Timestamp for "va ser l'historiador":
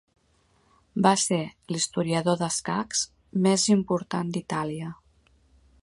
1.07-2.39